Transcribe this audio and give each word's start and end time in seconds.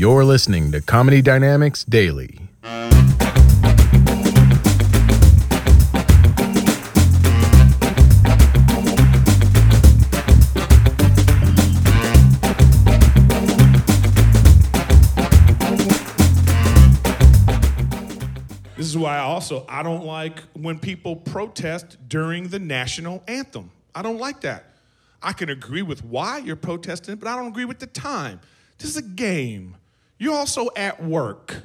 You're 0.00 0.24
listening 0.24 0.72
to 0.72 0.80
Comedy 0.80 1.20
Dynamics 1.20 1.84
Daily. 1.84 2.40
This 18.74 18.86
is 18.86 18.96
why 18.96 19.16
I 19.16 19.18
also 19.18 19.66
I 19.68 19.82
don't 19.82 20.06
like 20.06 20.40
when 20.54 20.78
people 20.78 21.14
protest 21.14 21.98
during 22.08 22.48
the 22.48 22.58
national 22.58 23.22
anthem. 23.28 23.70
I 23.94 24.00
don't 24.00 24.16
like 24.16 24.40
that. 24.40 24.64
I 25.22 25.34
can 25.34 25.50
agree 25.50 25.82
with 25.82 26.02
why 26.02 26.38
you're 26.38 26.56
protesting, 26.56 27.16
but 27.16 27.28
I 27.28 27.36
don't 27.36 27.48
agree 27.48 27.66
with 27.66 27.80
the 27.80 27.86
time. 27.86 28.40
This 28.78 28.88
is 28.88 28.96
a 28.96 29.02
game. 29.02 29.76
You're 30.20 30.36
also 30.36 30.68
at 30.76 31.02
work 31.02 31.56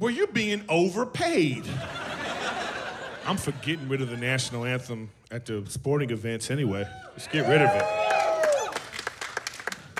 where 0.00 0.10
you're 0.10 0.26
being 0.26 0.64
overpaid. 0.68 1.62
I'm 3.24 3.36
for 3.36 3.52
getting 3.62 3.88
rid 3.88 4.02
of 4.02 4.10
the 4.10 4.16
national 4.16 4.64
anthem 4.64 5.10
at 5.30 5.46
the 5.46 5.62
sporting 5.68 6.10
events 6.10 6.50
anyway. 6.50 6.84
Just 7.14 7.30
get 7.30 7.48
rid 7.48 7.62
of 7.62 7.70
it. 7.72 7.84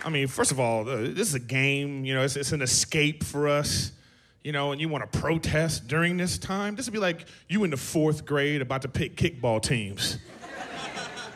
I 0.04 0.10
mean, 0.10 0.26
first 0.26 0.50
of 0.50 0.58
all, 0.58 0.88
uh, 0.88 0.96
this 0.96 1.28
is 1.28 1.34
a 1.34 1.38
game. 1.38 2.04
You 2.04 2.14
know, 2.14 2.22
it's, 2.22 2.34
it's 2.34 2.50
an 2.50 2.62
escape 2.62 3.22
for 3.22 3.46
us. 3.46 3.92
You 4.42 4.50
know, 4.50 4.72
and 4.72 4.80
you 4.80 4.88
want 4.88 5.12
to 5.12 5.18
protest 5.20 5.86
during 5.86 6.16
this 6.16 6.38
time. 6.38 6.74
This 6.74 6.86
would 6.86 6.92
be 6.92 6.98
like 6.98 7.26
you 7.48 7.62
in 7.62 7.70
the 7.70 7.76
fourth 7.76 8.26
grade 8.26 8.62
about 8.62 8.82
to 8.82 8.88
pick 8.88 9.14
kickball 9.16 9.62
teams. 9.62 10.18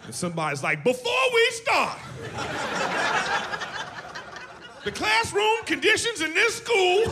And 0.05 0.12
somebody's 0.12 0.64
like, 0.64 0.83
before 0.83 1.12
we 1.33 1.50
start, 1.52 1.98
the 4.84 4.92
classroom 4.92 5.64
conditions 5.64 6.20
in 6.20 6.34
this 6.34 6.56
school, 6.56 7.04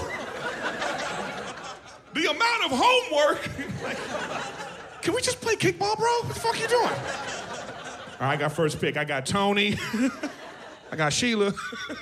the 2.12 2.30
amount 2.30 2.64
of 2.64 2.70
homework. 2.70 3.48
like, 3.82 3.96
can 5.02 5.14
we 5.14 5.22
just 5.22 5.40
play 5.40 5.56
kickball, 5.56 5.96
bro? 5.96 6.08
What 6.20 6.28
the 6.28 6.34
fuck 6.34 6.60
you 6.60 6.68
doing? 6.68 6.84
All 6.84 8.28
right, 8.28 8.34
I 8.34 8.36
got 8.36 8.52
first 8.52 8.80
pick. 8.80 8.96
I 8.96 9.04
got 9.04 9.26
Tony. 9.26 9.76
I 10.92 10.96
got 10.96 11.12
Sheila. 11.12 11.54
I'm 11.88 11.96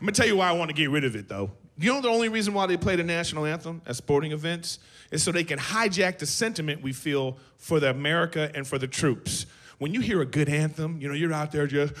gonna 0.00 0.12
tell 0.12 0.26
you 0.26 0.36
why 0.36 0.48
I 0.48 0.52
want 0.52 0.70
to 0.70 0.74
get 0.74 0.90
rid 0.90 1.04
of 1.04 1.16
it 1.16 1.28
though. 1.28 1.50
You 1.78 1.92
know 1.92 2.00
the 2.00 2.08
only 2.08 2.28
reason 2.28 2.54
why 2.54 2.66
they 2.66 2.76
play 2.76 2.96
the 2.96 3.04
national 3.04 3.46
anthem 3.46 3.82
at 3.86 3.94
sporting 3.94 4.32
events 4.32 4.80
is 5.12 5.22
so 5.22 5.30
they 5.30 5.44
can 5.44 5.58
hijack 5.58 6.18
the 6.18 6.26
sentiment 6.26 6.82
we 6.82 6.92
feel 6.92 7.38
for 7.56 7.78
the 7.78 7.90
America 7.90 8.50
and 8.54 8.66
for 8.66 8.78
the 8.78 8.88
troops. 8.88 9.46
When 9.78 9.94
you 9.94 10.00
hear 10.00 10.20
a 10.20 10.26
good 10.26 10.48
anthem, 10.48 11.00
you 11.00 11.06
know, 11.06 11.14
you're 11.14 11.32
out 11.32 11.52
there 11.52 11.68
just 11.68 11.94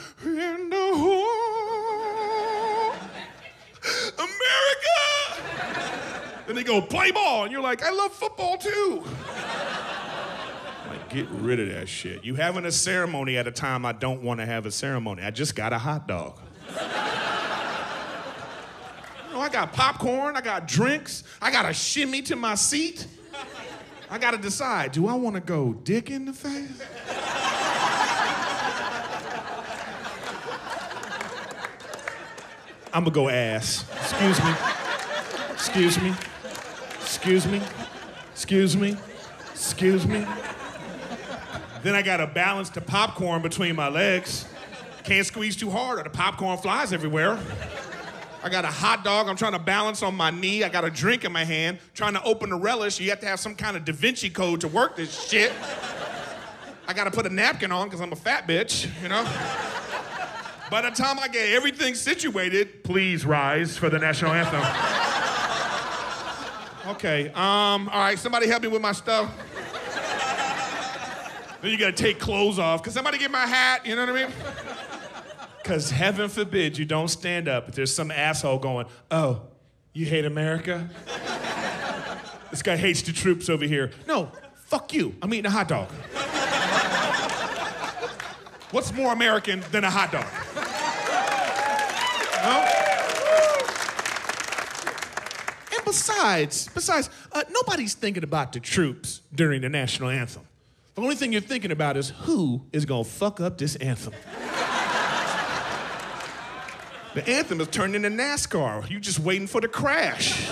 Then 6.48 6.56
they 6.56 6.64
go 6.64 6.80
play 6.80 7.10
ball, 7.10 7.42
and 7.42 7.52
you're 7.52 7.60
like, 7.60 7.82
I 7.82 7.90
love 7.90 8.10
football 8.10 8.56
too. 8.56 9.04
Like, 10.88 11.10
get 11.10 11.28
rid 11.28 11.60
of 11.60 11.68
that 11.68 11.90
shit. 11.90 12.24
You 12.24 12.36
having 12.36 12.64
a 12.64 12.72
ceremony 12.72 13.36
at 13.36 13.46
a 13.46 13.50
time 13.50 13.84
I 13.84 13.92
don't 13.92 14.22
want 14.22 14.40
to 14.40 14.46
have 14.46 14.64
a 14.64 14.70
ceremony. 14.70 15.22
I 15.22 15.30
just 15.30 15.54
got 15.54 15.74
a 15.74 15.78
hot 15.78 16.08
dog. 16.08 16.40
You 16.70 16.74
know, 19.34 19.40
I 19.40 19.50
got 19.52 19.74
popcorn, 19.74 20.38
I 20.38 20.40
got 20.40 20.66
drinks, 20.66 21.22
I 21.42 21.50
got 21.50 21.66
a 21.66 21.74
shimmy 21.74 22.22
to 22.22 22.34
my 22.34 22.54
seat. 22.54 23.06
I 24.10 24.16
gotta 24.16 24.38
decide, 24.38 24.92
do 24.92 25.06
I 25.06 25.12
wanna 25.12 25.40
go 25.40 25.74
dick 25.74 26.10
in 26.10 26.24
the 26.24 26.32
face? 26.32 26.80
I'm 32.94 33.04
gonna 33.04 33.14
go 33.14 33.28
ass. 33.28 33.84
Excuse 34.00 34.42
me. 34.42 34.54
Excuse 35.52 36.00
me. 36.00 36.14
Excuse 37.18 37.48
me. 37.48 37.60
Excuse 38.32 38.76
me. 38.76 38.96
Excuse 39.50 40.06
me. 40.06 40.24
Then 41.82 41.96
I 41.96 42.02
gotta 42.02 42.28
balance 42.28 42.70
the 42.70 42.80
popcorn 42.80 43.42
between 43.42 43.74
my 43.74 43.88
legs. 43.88 44.46
Can't 45.02 45.26
squeeze 45.26 45.56
too 45.56 45.68
hard 45.68 45.98
or 45.98 46.04
the 46.04 46.10
popcorn 46.10 46.58
flies 46.58 46.92
everywhere. 46.92 47.36
I 48.44 48.48
got 48.48 48.64
a 48.64 48.68
hot 48.68 49.02
dog 49.02 49.28
I'm 49.28 49.34
trying 49.34 49.54
to 49.54 49.58
balance 49.58 50.04
on 50.04 50.14
my 50.14 50.30
knee. 50.30 50.62
I 50.62 50.68
got 50.68 50.84
a 50.84 50.90
drink 50.90 51.24
in 51.24 51.32
my 51.32 51.44
hand, 51.44 51.80
trying 51.92 52.12
to 52.12 52.22
open 52.22 52.50
the 52.50 52.56
relish. 52.56 53.00
You 53.00 53.10
have 53.10 53.18
to 53.20 53.26
have 53.26 53.40
some 53.40 53.56
kind 53.56 53.76
of 53.76 53.84
Da 53.84 53.92
Vinci 53.92 54.30
code 54.30 54.60
to 54.60 54.68
work 54.68 54.94
this 54.94 55.28
shit. 55.28 55.52
I 56.86 56.92
gotta 56.92 57.10
put 57.10 57.26
a 57.26 57.30
napkin 57.30 57.72
on 57.72 57.88
because 57.88 58.00
I'm 58.00 58.12
a 58.12 58.16
fat 58.16 58.46
bitch, 58.46 58.88
you 59.02 59.08
know? 59.08 59.24
By 60.70 60.82
the 60.82 60.90
time 60.90 61.18
I 61.18 61.26
get 61.26 61.48
everything 61.48 61.96
situated, 61.96 62.84
please 62.84 63.26
rise 63.26 63.76
for 63.76 63.90
the 63.90 63.98
national 63.98 64.30
anthem. 64.32 64.97
Okay, 66.88 67.28
um, 67.28 67.88
all 67.88 68.00
right, 68.00 68.18
somebody 68.18 68.48
help 68.48 68.62
me 68.62 68.68
with 68.68 68.80
my 68.80 68.92
stuff. 68.92 69.30
Then 71.60 71.70
you 71.70 71.76
gotta 71.76 71.92
take 71.92 72.18
clothes 72.18 72.58
off. 72.58 72.82
Can 72.82 72.92
somebody 72.92 73.18
get 73.18 73.30
my 73.30 73.46
hat? 73.46 73.84
You 73.84 73.96
know 73.96 74.06
what 74.06 74.16
I 74.16 74.24
mean? 74.24 74.32
Because 75.62 75.90
heaven 75.90 76.28
forbid 76.30 76.78
you 76.78 76.84
don't 76.84 77.08
stand 77.08 77.46
up 77.48 77.68
if 77.68 77.74
there's 77.74 77.94
some 77.94 78.10
asshole 78.10 78.58
going, 78.58 78.86
oh, 79.10 79.42
you 79.92 80.06
hate 80.06 80.24
America? 80.24 80.88
this 82.50 82.62
guy 82.62 82.76
hates 82.76 83.02
the 83.02 83.12
troops 83.12 83.50
over 83.50 83.64
here. 83.66 83.90
No, 84.06 84.32
fuck 84.54 84.94
you. 84.94 85.14
I'm 85.20 85.34
eating 85.34 85.46
a 85.46 85.50
hot 85.50 85.68
dog. 85.68 85.90
What's 88.70 88.92
more 88.94 89.12
American 89.12 89.62
than 89.72 89.84
a 89.84 89.90
hot 89.90 90.12
dog? 90.12 90.26
No? 92.44 92.64
And 95.76 95.77
besides, 95.88 96.68
besides, 96.74 97.08
uh, 97.32 97.42
nobody's 97.50 97.94
thinking 97.94 98.22
about 98.22 98.52
the 98.52 98.60
troops 98.60 99.22
during 99.34 99.62
the 99.62 99.68
national 99.70 100.10
anthem. 100.10 100.42
The 100.94 101.00
only 101.00 101.14
thing 101.14 101.32
you're 101.32 101.40
thinking 101.40 101.70
about 101.70 101.96
is 101.96 102.10
who 102.10 102.62
is 102.72 102.84
gonna 102.84 103.04
fuck 103.04 103.40
up 103.40 103.56
this 103.56 103.76
anthem. 103.76 104.12
The 107.14 107.26
anthem 107.26 107.60
is 107.60 107.68
turned 107.68 107.96
into 107.96 108.10
NASCAR. 108.10 108.88
You 108.90 109.00
just 109.00 109.18
waiting 109.18 109.46
for 109.46 109.60
the 109.60 109.68
crash. 109.68 110.48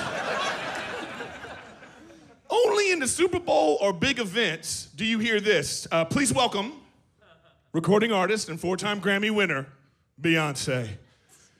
Only 2.49 2.91
in 2.91 2.99
the 2.99 3.07
Super 3.07 3.39
Bowl 3.39 3.77
or 3.81 3.93
big 3.93 4.19
events 4.19 4.89
do 4.97 5.05
you 5.05 5.19
hear 5.19 5.39
this. 5.39 5.87
Uh, 5.93 6.05
please 6.07 6.33
welcome 6.33 6.73
recording 7.73 8.11
artist 8.11 8.49
and 8.49 8.59
four-time 8.59 9.03
Grammy 9.03 9.31
winner, 9.31 9.67
Beyonce. 10.21 10.89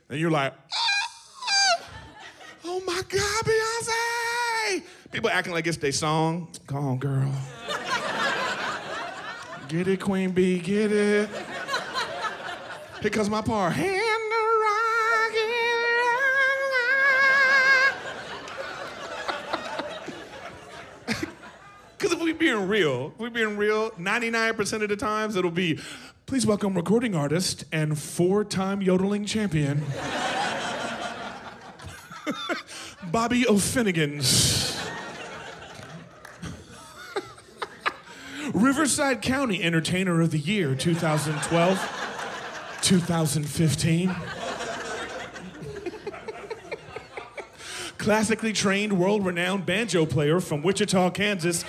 And 0.09 0.19
you're 0.19 0.31
like, 0.31 0.55
"Ah! 0.55 0.96
Oh 2.77 2.83
my 2.87 3.03
God, 3.09 3.45
Beyonce! 3.45 4.83
People 5.11 5.31
acting 5.31 5.53
like 5.55 5.67
it's 5.67 5.79
their 5.79 5.93
song. 5.93 6.49
Come 6.67 6.87
on, 6.87 6.99
girl. 6.99 7.33
Get 9.69 9.89
it, 9.89 10.01
Queen 10.01 10.31
Bee, 10.31 10.59
get 10.59 10.93
it. 10.93 11.29
Here 13.01 13.11
comes 13.11 13.31
my 13.31 13.43
part. 13.43 13.73
Hand. 13.73 14.03
Because 21.99 22.13
if 22.13 22.23
we're 22.23 22.35
being 22.35 22.69
real, 22.69 23.13
if 23.15 23.19
we're 23.19 23.31
being 23.31 23.57
real, 23.57 23.91
99% 23.93 24.83
of 24.83 24.89
the 24.91 24.97
times 24.97 25.35
it'll 25.35 25.51
be, 25.51 25.81
please 26.27 26.47
welcome 26.47 26.75
recording 26.75 27.15
artist 27.15 27.65
and 27.73 27.99
four-time 27.99 28.83
yodeling 28.83 29.25
champion, 29.25 29.83
Bobby 33.11 33.47
O'Finnegans. 33.47 34.75
Riverside 38.55 39.23
County 39.23 39.63
Entertainer 39.63 40.21
of 40.21 40.31
the 40.31 40.39
Year 40.39 40.75
2012, 40.75 42.79
2015. 42.83 44.15
Classically 47.99 48.53
trained, 48.53 48.99
world 48.99 49.25
renowned 49.25 49.65
banjo 49.67 50.07
player 50.07 50.41
from 50.41 50.63
Wichita, 50.63 51.11
Kansas. 51.11 51.65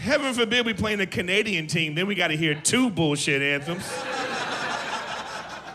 Heaven 0.00 0.32
forbid 0.32 0.64
we 0.64 0.72
play 0.72 0.94
in 0.94 1.00
a 1.00 1.06
Canadian 1.06 1.66
team, 1.66 1.94
then 1.94 2.06
we 2.06 2.14
gotta 2.14 2.32
hear 2.32 2.54
two 2.54 2.88
bullshit 2.88 3.42
anthems. 3.42 3.86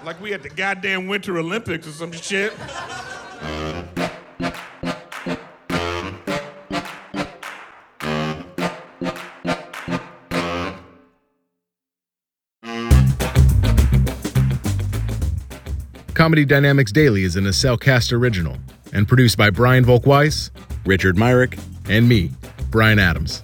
like 0.04 0.19
we 0.19 0.33
at 0.33 0.42
the 0.42 0.50
goddamn 0.50 1.06
Winter 1.06 1.38
Olympics 1.38 1.88
or 1.88 1.92
some 1.92 2.12
shit. 2.12 2.51
Comedy 16.16 16.45
Dynamics 16.45 16.92
Daily 16.92 17.24
is 17.24 17.36
an 17.36 17.44
Accelcast 17.44 18.12
original 18.12 18.57
and 18.92 19.07
produced 19.07 19.38
by 19.38 19.51
Brian 19.51 19.86
Volk-Weiss, 19.86 20.50
Richard 20.83 21.16
Myrick, 21.16 21.60
and 21.88 22.10
me, 22.10 22.31
Brian 22.72 22.98
Adams. 22.98 23.44